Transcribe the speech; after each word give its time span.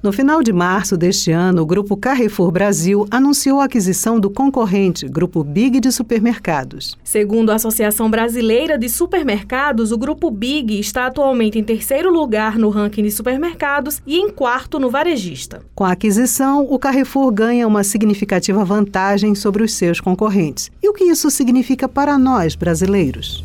No 0.00 0.12
final 0.12 0.44
de 0.44 0.52
março 0.52 0.96
deste 0.96 1.32
ano, 1.32 1.62
o 1.62 1.66
Grupo 1.66 1.96
Carrefour 1.96 2.52
Brasil 2.52 3.04
anunciou 3.10 3.60
a 3.60 3.64
aquisição 3.64 4.20
do 4.20 4.30
concorrente, 4.30 5.08
Grupo 5.08 5.42
Big 5.42 5.80
de 5.80 5.90
Supermercados. 5.90 6.96
Segundo 7.02 7.50
a 7.50 7.56
Associação 7.56 8.08
Brasileira 8.08 8.78
de 8.78 8.88
Supermercados, 8.88 9.90
o 9.90 9.98
Grupo 9.98 10.30
Big 10.30 10.78
está 10.78 11.06
atualmente 11.06 11.58
em 11.58 11.64
terceiro 11.64 12.12
lugar 12.12 12.56
no 12.60 12.68
ranking 12.68 13.02
de 13.02 13.10
supermercados 13.10 14.00
e 14.06 14.18
em 14.18 14.30
quarto 14.30 14.78
no 14.78 14.88
varejista. 14.88 15.62
Com 15.74 15.82
a 15.82 15.90
aquisição, 15.90 16.64
o 16.70 16.78
Carrefour 16.78 17.32
ganha 17.32 17.66
uma 17.66 17.82
significativa 17.82 18.64
vantagem 18.64 19.34
sobre 19.34 19.64
os 19.64 19.74
seus 19.74 20.00
concorrentes. 20.00 20.70
E 20.80 20.88
o 20.88 20.92
que 20.92 21.02
isso 21.02 21.28
significa 21.28 21.88
para 21.88 22.16
nós, 22.16 22.54
brasileiros? 22.54 23.44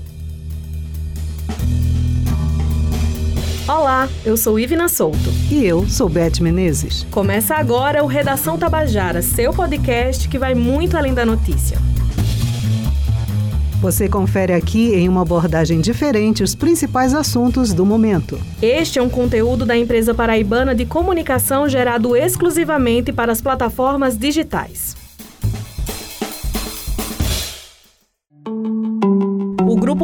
Olá, 3.66 4.10
eu 4.26 4.36
sou 4.36 4.60
Ivina 4.60 4.90
Souto. 4.90 5.18
E 5.50 5.66
eu 5.66 5.88
sou 5.88 6.10
Beth 6.10 6.42
Menezes. 6.42 7.08
Começa 7.10 7.56
agora 7.56 8.04
o 8.04 8.08
Redação 8.08 8.58
Tabajara, 8.58 9.22
seu 9.22 9.54
podcast 9.54 10.28
que 10.28 10.38
vai 10.38 10.54
muito 10.54 10.98
além 10.98 11.14
da 11.14 11.26
notícia. 11.26 11.78
Você 13.80 14.10
confere 14.10 14.52
aqui 14.52 14.94
em 14.94 15.08
uma 15.08 15.22
abordagem 15.22 15.80
diferente 15.80 16.44
os 16.44 16.54
principais 16.54 17.14
assuntos 17.14 17.74
do 17.74 17.86
momento. 17.86 18.38
Este 18.62 19.00
é 19.00 19.02
um 19.02 19.10
conteúdo 19.10 19.66
da 19.66 19.78
empresa 19.78 20.14
paraibana 20.14 20.76
de 20.76 20.86
comunicação 20.86 21.68
gerado 21.70 22.18
exclusivamente 22.18 23.14
para 23.14 23.32
as 23.32 23.42
plataformas 23.42 24.18
digitais. 24.18 25.03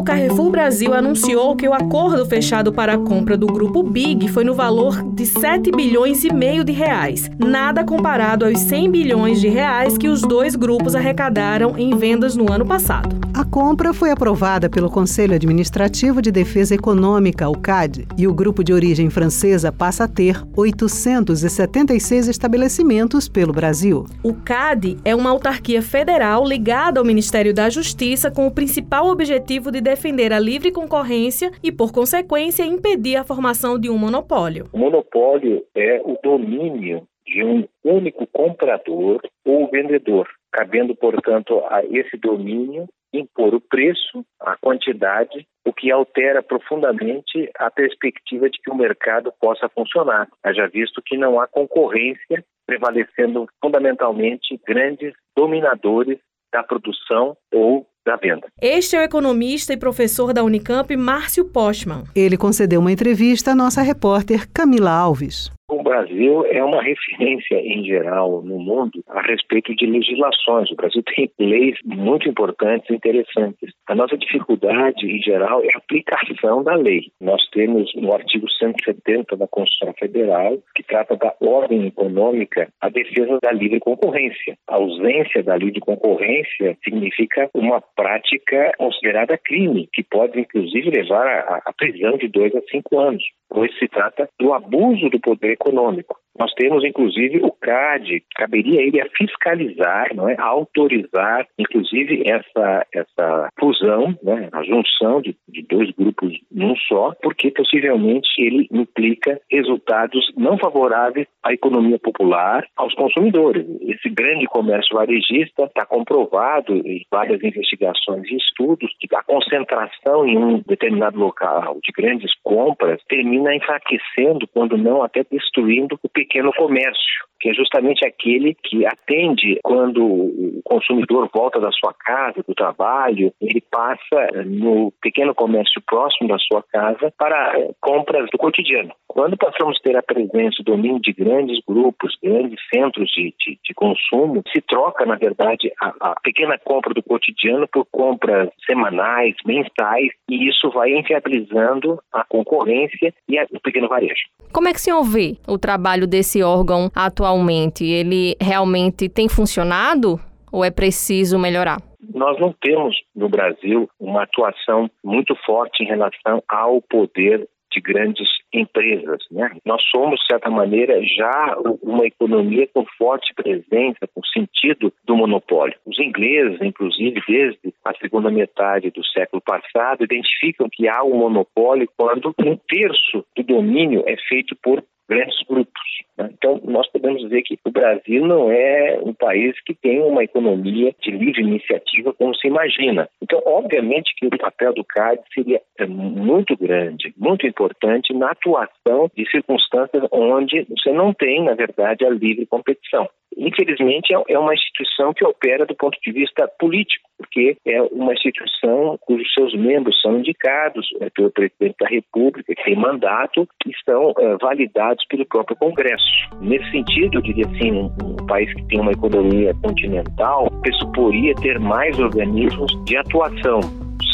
Carrefour 0.09 0.49
Brasil 0.49 0.91
anunciou 0.91 1.55
que 1.55 1.67
o 1.67 1.73
acordo 1.73 2.25
fechado 2.25 2.73
para 2.73 2.95
a 2.95 2.97
compra 2.97 3.37
do 3.37 3.45
Grupo 3.45 3.83
Big 3.83 4.27
foi 4.29 4.43
no 4.43 4.55
valor 4.55 5.03
de 5.03 5.23
7 5.23 5.69
bilhões 5.69 6.23
e 6.23 6.33
meio 6.33 6.63
de 6.63 6.71
reais, 6.71 7.29
nada 7.37 7.83
comparado 7.83 8.43
aos 8.43 8.57
100 8.57 8.89
bilhões 8.89 9.39
de 9.39 9.47
reais 9.47 9.99
que 9.99 10.07
os 10.07 10.21
dois 10.21 10.55
grupos 10.55 10.95
arrecadaram 10.95 11.77
em 11.77 11.95
vendas 11.95 12.35
no 12.35 12.51
ano 12.51 12.65
passado. 12.65 13.18
A 13.39 13.45
compra 13.45 13.93
foi 13.93 14.11
aprovada 14.11 14.69
pelo 14.69 14.91
Conselho 14.91 15.33
Administrativo 15.33 16.21
de 16.21 16.29
Defesa 16.29 16.75
Econômica, 16.75 17.47
o 17.47 17.57
CAD, 17.57 18.05
e 18.17 18.27
o 18.27 18.33
grupo 18.33 18.61
de 18.65 18.73
origem 18.73 19.09
francesa 19.09 19.71
passa 19.71 20.03
a 20.03 20.07
ter 20.09 20.35
876 20.57 22.27
estabelecimentos 22.27 23.29
pelo 23.29 23.53
Brasil. 23.53 24.03
O 24.25 24.33
CAD 24.33 24.97
é 25.05 25.15
uma 25.15 25.29
autarquia 25.29 25.81
federal 25.81 26.45
ligada 26.45 26.99
ao 26.99 27.05
Ministério 27.05 27.53
da 27.53 27.69
Justiça 27.69 28.29
com 28.29 28.45
o 28.45 28.53
principal 28.53 29.07
objetivo 29.07 29.71
de 29.71 29.79
defender 29.79 30.33
a 30.33 30.39
livre 30.39 30.69
concorrência 30.69 31.49
e, 31.63 31.71
por 31.71 31.93
consequência, 31.93 32.63
impedir 32.63 33.15
a 33.15 33.23
formação 33.23 33.79
de 33.79 33.89
um 33.89 33.97
monopólio. 33.97 34.65
O 34.73 34.77
monopólio 34.77 35.63
é 35.73 36.01
o 36.03 36.17
domínio 36.21 37.07
de 37.25 37.41
um 37.41 37.63
único 37.85 38.27
comprador 38.33 39.21
ou 39.45 39.69
vendedor, 39.71 40.27
cabendo, 40.51 40.93
portanto, 40.93 41.61
a 41.69 41.85
esse 41.85 42.17
domínio 42.17 42.85
impor 43.13 43.53
o 43.53 43.61
preço, 43.61 44.25
a 44.39 44.55
quantidade, 44.57 45.47
o 45.65 45.73
que 45.73 45.91
altera 45.91 46.41
profundamente 46.41 47.49
a 47.57 47.69
perspectiva 47.69 48.49
de 48.49 48.59
que 48.59 48.71
o 48.71 48.75
mercado 48.75 49.33
possa 49.39 49.69
funcionar. 49.69 50.27
Haja 50.43 50.67
visto 50.67 51.01
que 51.05 51.17
não 51.17 51.39
há 51.39 51.47
concorrência, 51.47 52.43
prevalecendo 52.65 53.47
fundamentalmente 53.61 54.59
grandes 54.65 55.13
dominadores 55.35 56.19
da 56.51 56.63
produção 56.63 57.35
ou 57.53 57.87
da 58.05 58.15
venda. 58.15 58.47
Este 58.61 58.95
é 58.95 58.99
o 58.99 59.03
economista 59.03 59.73
e 59.73 59.77
professor 59.77 60.33
da 60.33 60.43
Unicamp, 60.43 60.95
Márcio 60.95 61.45
Postman. 61.45 62.03
Ele 62.15 62.37
concedeu 62.37 62.79
uma 62.79 62.91
entrevista 62.91 63.51
à 63.51 63.55
nossa 63.55 63.81
repórter 63.81 64.47
Camila 64.51 64.91
Alves. 64.91 65.51
O 65.69 65.83
Brasil 65.83 66.47
é 66.47 66.63
uma 66.63 66.81
referência 66.81 67.55
em 67.61 67.85
geral 67.85 68.41
no 68.41 68.57
mundo 68.57 69.03
a 69.07 69.21
respeito 69.21 69.75
de 69.75 69.85
legislações. 69.85 70.71
O 70.71 70.75
Brasil 70.75 71.03
tem 71.03 71.29
leis 71.39 71.77
muito 71.85 72.27
importantes 72.27 72.89
e 72.89 72.95
interessantes. 72.95 73.71
A 73.87 73.93
nossa 73.93 74.17
dificuldade 74.17 75.05
em 75.05 75.21
geral 75.21 75.61
é 75.63 75.67
a 75.75 75.77
aplicação 75.77 76.63
da 76.63 76.73
lei. 76.73 77.11
Nós 77.21 77.47
temos 77.51 77.91
no 77.93 78.11
artigo 78.11 78.49
170 78.49 79.37
da 79.37 79.47
Constituição 79.47 79.93
Federal, 79.99 80.57
que 80.73 80.81
trata 80.81 81.15
da 81.15 81.35
ordem 81.39 81.85
econômica, 81.85 82.67
a 82.81 82.89
defesa 82.89 83.37
da 83.39 83.51
livre 83.51 83.79
concorrência. 83.79 84.57
A 84.67 84.75
ausência 84.75 85.43
da 85.43 85.55
livre 85.55 85.79
concorrência 85.81 86.75
significa 86.83 87.47
uma 87.53 87.79
prática 87.99 88.71
considerada 88.77 89.37
crime, 89.37 89.89
que 89.91 90.01
pode 90.03 90.39
inclusive 90.39 90.89
levar 90.89 91.27
à 91.65 91.73
prisão 91.73 92.17
de 92.17 92.29
dois 92.29 92.55
a 92.55 92.61
cinco 92.71 92.97
anos, 92.97 93.21
pois 93.49 93.77
se 93.77 93.89
trata 93.89 94.29
do 94.39 94.53
abuso 94.53 95.09
do 95.09 95.19
poder 95.19 95.51
econômico. 95.51 96.17
Nós 96.39 96.53
temos, 96.53 96.85
inclusive, 96.85 97.41
o 97.43 97.51
CAD, 97.51 98.23
caberia 98.33 98.81
ele 98.81 99.01
a 99.01 99.09
fiscalizar, 99.09 100.15
não 100.15 100.29
é? 100.29 100.35
a 100.39 100.45
autorizar, 100.45 101.45
inclusive, 101.57 102.23
essa, 102.25 102.85
essa 102.93 103.49
fusão, 103.59 104.17
né? 104.23 104.47
a 104.53 104.63
junção 104.63 105.21
de, 105.21 105.35
de 105.49 105.63
dois 105.63 105.91
grupos 105.91 106.33
num 106.49 106.77
só, 106.87 107.13
porque 107.21 107.51
possivelmente 107.51 108.29
ele 108.37 108.69
implica 108.71 109.37
resultados 109.51 110.31
não 110.37 110.57
favoráveis 110.57 111.27
à 111.43 111.51
economia 111.51 111.99
popular, 111.99 112.65
aos 112.77 112.93
consumidores. 112.95 113.65
Esse 113.81 114.07
grande 114.09 114.45
comércio 114.45 114.95
varejista 114.95 115.63
está 115.63 115.85
comprovado 115.85 116.73
em 116.73 117.05
várias 117.11 117.43
investigações 117.43 118.25
e 118.29 118.37
estudos 118.37 118.89
que 118.97 119.13
a 119.13 119.23
concentração 119.23 120.25
em 120.25 120.37
um 120.37 120.63
determinado 120.65 121.19
local 121.19 121.79
de 121.83 121.91
grandes 121.91 122.31
compras 122.43 123.01
termina 123.09 123.53
enfraquecendo, 123.53 124.47
quando 124.53 124.77
não 124.77 125.03
até 125.03 125.25
destruindo 125.29 125.99
o 126.01 126.07
pequeno 126.09 126.28
pequeno 126.29 126.51
comércio, 126.53 127.25
que 127.39 127.49
é 127.49 127.53
justamente 127.53 128.05
aquele 128.05 128.55
que 128.63 128.85
atende 128.85 129.59
quando 129.63 130.05
o 130.05 130.61
consumidor 130.63 131.29
volta 131.33 131.59
da 131.59 131.71
sua 131.71 131.93
casa, 131.93 132.43
do 132.47 132.53
trabalho, 132.53 133.33
ele 133.41 133.61
passa 133.71 134.43
no 134.45 134.91
pequeno 135.01 135.33
comércio 135.33 135.81
próximo 135.87 136.29
da 136.29 136.37
sua 136.37 136.63
casa 136.63 137.11
para 137.17 137.53
compras 137.81 138.29
do 138.31 138.37
cotidiano. 138.37 138.91
Quando 139.07 139.37
passamos 139.37 139.77
a 139.77 139.83
ter 139.83 139.97
a 139.97 140.03
presença, 140.03 140.61
o 140.61 140.63
domínio 140.63 140.99
de 141.01 141.13
grandes 141.13 141.59
grupos, 141.67 142.15
grandes 142.21 142.59
centros 142.73 143.09
de, 143.09 143.33
de, 143.39 143.59
de 143.63 143.73
consumo, 143.73 144.43
se 144.53 144.61
troca, 144.61 145.05
na 145.05 145.15
verdade, 145.15 145.71
a, 145.81 146.11
a, 146.11 146.15
pequena 146.21 146.57
compra 146.63 146.93
do 146.93 147.01
cotidiano 147.01 147.67
por 147.71 147.85
compras 147.91 148.49
semanais, 148.65 149.35
mensais, 149.45 150.11
e 150.29 150.47
isso 150.47 150.69
vai 150.71 150.91
inviabilizando 150.91 151.99
a 152.13 152.23
concorrência 152.23 153.13
e 153.27 153.39
a, 153.39 153.47
o 153.51 153.59
pequeno 153.59 153.87
varejo. 153.87 154.29
Como 154.53 154.67
é 154.67 154.71
que 154.71 154.77
o 154.77 154.81
senhor 154.81 155.03
vê 155.03 155.37
o 155.47 155.57
trabalho 155.57 156.05
desse 156.19 156.43
órgão 156.43 156.91
atualmente? 156.93 157.85
Ele 157.85 158.35
realmente 158.41 159.07
tem 159.07 159.29
funcionado 159.29 160.19
ou 160.51 160.65
é 160.65 160.71
preciso 160.71 161.39
melhorar? 161.39 161.77
Nós 162.13 162.39
não 162.39 162.53
temos 162.61 162.95
no 163.15 163.29
Brasil 163.29 163.89
uma 163.99 164.23
atuação 164.23 164.89
muito 165.03 165.33
forte 165.45 165.83
em 165.83 165.87
relação 165.87 166.43
ao 166.49 166.81
poder 166.81 167.47
de 167.71 167.79
grandes 167.79 168.27
empresas. 168.51 169.19
Né? 169.31 169.51
Nós 169.63 169.81
somos, 169.95 170.19
de 170.19 170.25
certa 170.25 170.49
maneira, 170.49 170.99
já 171.03 171.55
uma 171.83 172.05
economia 172.05 172.67
com 172.73 172.83
forte 172.97 173.31
presença, 173.35 174.07
com 174.13 174.21
sentido 174.23 174.91
do 175.05 175.15
monopólio. 175.15 175.77
Os 175.85 175.99
ingleses, 175.99 176.59
inclusive, 176.61 177.21
desde 177.27 177.73
a 177.85 177.93
segunda 178.01 178.31
metade 178.31 178.89
do 178.89 179.05
século 179.05 179.41
passado, 179.41 180.03
identificam 180.03 180.67
que 180.71 180.87
há 180.87 181.03
um 181.03 181.17
monopólio 181.17 181.87
quando 181.95 182.33
um 182.39 182.57
terço 182.67 183.23
do 183.37 183.43
domínio 183.43 184.03
é 184.07 184.15
feito 184.27 184.55
por 184.63 184.83
grandes 185.09 185.37
grupos. 185.47 185.81
Né? 186.17 186.29
Então, 186.33 186.61
nós 186.63 186.87
podemos 186.91 187.21
dizer 187.21 187.41
que 187.41 187.57
o 187.65 187.71
Brasil 187.71 188.25
não 188.25 188.51
é 188.51 188.99
um 189.03 189.13
país 189.13 189.55
que 189.65 189.73
tem 189.73 190.01
uma 190.01 190.23
economia 190.23 190.93
de 191.01 191.11
livre 191.11 191.41
iniciativa 191.41 192.13
como 192.13 192.35
se 192.35 192.47
imagina. 192.47 193.09
Então, 193.21 193.41
obviamente 193.45 194.13
que 194.15 194.27
o 194.27 194.37
papel 194.37 194.73
do 194.73 194.83
CAD 194.83 195.21
seria 195.33 195.61
é, 195.79 195.85
muito 195.85 196.55
grande, 196.55 197.13
muito 197.17 197.47
importante 197.47 198.13
na 198.13 198.31
atuação 198.31 199.09
de 199.15 199.29
circunstâncias 199.29 200.03
onde 200.11 200.65
você 200.69 200.91
não 200.91 201.13
tem, 201.13 201.43
na 201.43 201.55
verdade, 201.55 202.05
a 202.05 202.09
livre 202.09 202.45
competição. 202.45 203.09
Infelizmente, 203.37 204.13
é, 204.13 204.33
é 204.33 204.39
uma 204.39 204.53
instituição 204.53 205.13
que 205.13 205.25
opera 205.25 205.65
do 205.65 205.75
ponto 205.75 205.97
de 206.01 206.11
vista 206.11 206.47
político, 206.59 207.07
porque 207.17 207.57
é 207.65 207.81
uma 207.81 208.13
instituição 208.13 208.97
cujos 209.01 209.31
seus 209.33 209.55
membros 209.55 209.99
são 210.01 210.17
indicados 210.17 210.87
é, 210.99 211.09
pelo 211.09 211.31
presidente 211.31 211.75
da 211.79 211.87
República, 211.87 212.53
que 212.53 212.63
tem 212.63 212.75
mandato, 212.75 213.47
e 213.65 213.71
estão 213.71 214.13
é, 214.17 214.37
validados 214.41 215.05
pelo 215.07 215.25
próprio 215.25 215.57
Congresso. 215.57 216.05
Nesse 216.41 216.69
sentido, 216.71 217.17
eu 217.17 217.21
diria 217.21 217.45
assim, 217.45 217.71
um 217.71 218.25
país 218.27 218.53
que 218.53 218.67
tem 218.67 218.79
uma 218.79 218.91
economia 218.91 219.53
continental 219.63 220.49
pressuporia 220.61 221.35
ter 221.35 221.59
mais 221.59 221.97
organismos 221.99 222.71
de 222.85 222.97
atuação, 222.97 223.59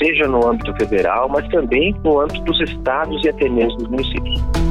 seja 0.01 0.27
no 0.27 0.45
âmbito 0.47 0.73
federal, 0.75 1.29
mas 1.29 1.47
também 1.49 1.93
no 2.03 2.19
âmbito 2.19 2.43
dos 2.43 2.59
estados 2.61 3.23
e 3.23 3.29
até 3.29 3.49
mesmo 3.49 3.77
dos 3.77 3.89
municípios. 3.89 4.64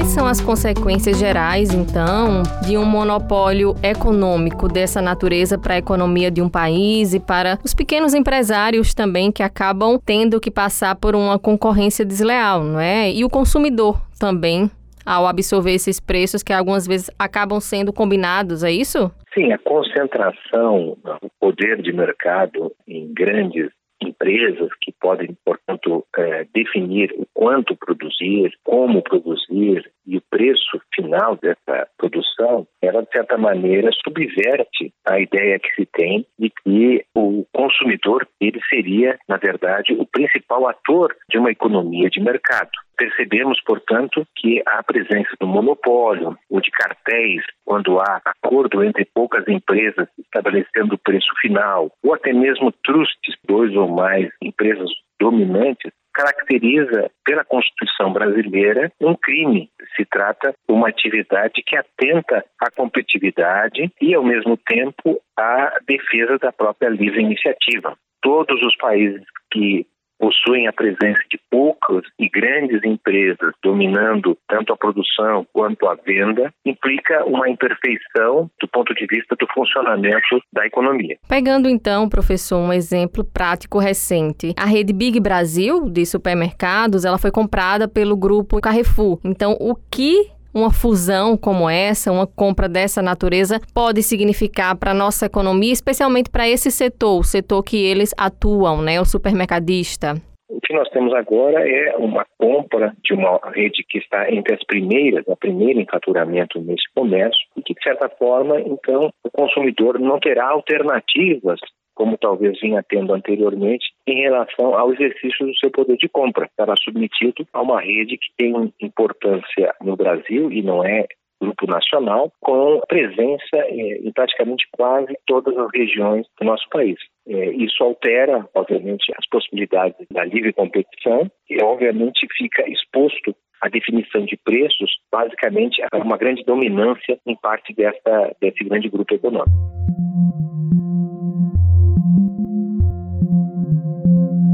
Quais 0.00 0.14
são 0.14 0.26
as 0.26 0.40
consequências 0.40 1.18
gerais, 1.18 1.74
então, 1.74 2.42
de 2.66 2.78
um 2.78 2.86
monopólio 2.86 3.74
econômico 3.82 4.66
dessa 4.66 5.02
natureza 5.02 5.58
para 5.58 5.74
a 5.74 5.78
economia 5.78 6.30
de 6.30 6.40
um 6.40 6.48
país 6.48 7.12
e 7.12 7.20
para 7.20 7.58
os 7.62 7.74
pequenos 7.74 8.14
empresários 8.14 8.94
também 8.94 9.30
que 9.30 9.42
acabam 9.42 9.98
tendo 9.98 10.40
que 10.40 10.50
passar 10.50 10.96
por 10.96 11.14
uma 11.14 11.38
concorrência 11.38 12.02
desleal, 12.02 12.64
não 12.64 12.80
é? 12.80 13.12
E 13.12 13.26
o 13.26 13.28
consumidor 13.28 14.00
também 14.18 14.70
ao 15.04 15.26
absorver 15.26 15.74
esses 15.74 16.00
preços 16.00 16.42
que 16.42 16.52
algumas 16.54 16.86
vezes 16.86 17.10
acabam 17.18 17.60
sendo 17.60 17.92
combinados, 17.92 18.64
é 18.64 18.72
isso? 18.72 19.12
Sim, 19.34 19.52
a 19.52 19.58
concentração, 19.58 20.96
o 21.22 21.28
poder 21.38 21.82
de 21.82 21.92
mercado 21.92 22.72
em 22.88 23.12
grandes 23.12 23.70
empresas 24.02 24.68
que 24.80 24.92
podem, 25.00 25.36
portanto, 25.44 26.04
é, 26.16 26.46
definir 26.54 27.12
o 27.16 27.26
quanto 27.34 27.76
produzir, 27.76 28.52
como 28.64 29.02
produzir 29.02 29.90
e 30.06 30.16
o 30.16 30.22
preço 30.30 30.80
final 30.94 31.36
dessa 31.36 31.88
produção, 31.96 32.66
ela, 32.82 33.02
de 33.02 33.10
certa 33.10 33.36
maneira, 33.36 33.90
subverte 34.04 34.92
a 35.06 35.20
ideia 35.20 35.58
que 35.58 35.70
se 35.74 35.86
tem 35.86 36.26
de 36.38 36.50
que 36.62 37.04
o 37.14 37.44
consumidor 37.52 38.26
ele 38.40 38.60
seria, 38.68 39.18
na 39.28 39.36
verdade, 39.36 39.92
o 39.92 40.06
principal 40.06 40.68
ator 40.68 41.14
de 41.30 41.38
uma 41.38 41.50
economia 41.50 42.08
de 42.10 42.20
mercado. 42.20 42.70
Percebemos, 43.00 43.58
portanto, 43.62 44.26
que 44.36 44.62
a 44.66 44.82
presença 44.82 45.30
do 45.40 45.46
monopólio 45.46 46.36
ou 46.50 46.60
de 46.60 46.70
cartéis, 46.70 47.42
quando 47.64 47.98
há 47.98 48.20
acordo 48.22 48.84
entre 48.84 49.06
poucas 49.06 49.48
empresas 49.48 50.06
estabelecendo 50.18 50.96
o 50.96 50.98
preço 50.98 51.30
final, 51.40 51.90
ou 52.04 52.12
até 52.12 52.30
mesmo 52.30 52.70
trustes, 52.84 53.36
dois 53.48 53.74
ou 53.74 53.88
mais 53.88 54.28
empresas 54.42 54.90
dominantes, 55.18 55.90
caracteriza 56.12 57.10
pela 57.24 57.42
Constituição 57.42 58.12
brasileira 58.12 58.92
um 59.00 59.14
crime. 59.14 59.70
Se 59.96 60.04
trata 60.04 60.54
de 60.68 60.74
uma 60.74 60.88
atividade 60.90 61.62
que 61.64 61.76
atenta 61.76 62.44
à 62.60 62.70
competitividade 62.70 63.90
e, 63.98 64.14
ao 64.14 64.22
mesmo 64.22 64.58
tempo, 64.58 65.18
à 65.38 65.72
defesa 65.88 66.36
da 66.36 66.52
própria 66.52 66.90
livre 66.90 67.22
iniciativa. 67.22 67.96
Todos 68.20 68.62
os 68.62 68.76
países 68.76 69.24
que 69.50 69.86
possuem 70.20 70.68
a 70.68 70.72
presença 70.72 71.22
de 71.30 71.40
poucas 71.50 72.04
e 72.18 72.28
grandes 72.28 72.84
empresas 72.84 73.54
dominando 73.62 74.36
tanto 74.46 74.72
a 74.72 74.76
produção 74.76 75.46
quanto 75.52 75.88
a 75.88 75.94
venda, 75.94 76.52
implica 76.64 77.24
uma 77.24 77.48
imperfeição 77.48 78.50
do 78.60 78.68
ponto 78.68 78.94
de 78.94 79.06
vista 79.06 79.34
do 79.34 79.46
funcionamento 79.54 80.42
da 80.52 80.66
economia. 80.66 81.16
Pegando 81.26 81.68
então, 81.68 82.08
professor, 82.08 82.58
um 82.58 82.72
exemplo 82.72 83.24
prático 83.24 83.78
recente, 83.78 84.52
a 84.58 84.66
rede 84.66 84.92
Big 84.92 85.18
Brasil 85.18 85.88
de 85.88 86.04
supermercados, 86.04 87.04
ela 87.04 87.18
foi 87.18 87.30
comprada 87.30 87.88
pelo 87.88 88.16
grupo 88.16 88.60
Carrefour. 88.60 89.18
Então, 89.24 89.56
o 89.58 89.74
que 89.74 90.30
uma 90.54 90.72
fusão 90.72 91.36
como 91.36 91.68
essa, 91.68 92.12
uma 92.12 92.26
compra 92.26 92.68
dessa 92.68 93.00
natureza, 93.02 93.60
pode 93.74 94.02
significar 94.02 94.76
para 94.76 94.90
a 94.90 94.94
nossa 94.94 95.26
economia, 95.26 95.72
especialmente 95.72 96.30
para 96.30 96.48
esse 96.48 96.70
setor, 96.70 97.20
o 97.20 97.24
setor 97.24 97.62
que 97.62 97.76
eles 97.76 98.14
atuam, 98.18 98.82
né, 98.82 99.00
o 99.00 99.04
supermercadista? 99.04 100.14
O 100.48 100.60
que 100.60 100.74
nós 100.74 100.88
temos 100.90 101.14
agora 101.14 101.68
é 101.68 101.96
uma 101.96 102.26
compra 102.36 102.92
de 103.04 103.14
uma 103.14 103.38
rede 103.54 103.84
que 103.88 103.98
está 103.98 104.30
entre 104.32 104.54
as 104.54 104.64
primeiras, 104.64 105.26
a 105.28 105.36
primeira 105.36 105.80
em 105.80 105.86
faturamento 105.86 106.60
nesse 106.60 106.84
comércio, 106.94 107.40
e 107.56 107.62
que, 107.62 107.74
de 107.74 107.82
certa 107.82 108.08
forma, 108.08 108.60
então, 108.60 109.10
o 109.24 109.30
consumidor 109.30 109.98
não 110.00 110.18
terá 110.18 110.48
alternativas 110.48 111.60
como 112.00 112.16
talvez 112.16 112.58
vinha 112.58 112.82
tendo 112.82 113.12
anteriormente, 113.12 113.92
em 114.06 114.22
relação 114.22 114.74
ao 114.74 114.90
exercício 114.90 115.46
do 115.46 115.54
seu 115.58 115.70
poder 115.70 115.98
de 115.98 116.08
compra. 116.08 116.46
Estava 116.46 116.74
submetido 116.82 117.46
a 117.52 117.60
uma 117.60 117.78
rede 117.78 118.16
que 118.16 118.28
tem 118.38 118.72
importância 118.80 119.74
no 119.82 119.96
Brasil 119.96 120.50
e 120.50 120.62
não 120.62 120.82
é 120.82 121.06
grupo 121.38 121.66
nacional, 121.66 122.32
com 122.40 122.80
presença 122.88 123.54
eh, 123.54 123.98
em 124.02 124.10
praticamente 124.12 124.66
quase 124.72 125.14
todas 125.26 125.54
as 125.58 125.68
regiões 125.74 126.26
do 126.40 126.46
nosso 126.46 126.66
país. 126.70 126.96
Eh, 127.28 127.50
isso 127.52 127.84
altera, 127.84 128.48
obviamente, 128.54 129.12
as 129.18 129.28
possibilidades 129.28 130.06
da 130.10 130.24
livre 130.24 130.54
competição 130.54 131.30
e, 131.50 131.62
obviamente, 131.62 132.26
fica 132.34 132.66
exposto 132.66 133.36
a 133.60 133.68
definição 133.68 134.24
de 134.24 134.38
preços, 134.38 134.90
basicamente, 135.12 135.82
a 135.92 135.98
uma 135.98 136.16
grande 136.16 136.42
dominância 136.44 137.18
em 137.26 137.36
parte 137.36 137.74
dessa, 137.74 138.34
desse 138.40 138.64
grande 138.64 138.88
grupo 138.88 139.14
econômico. 139.14 139.50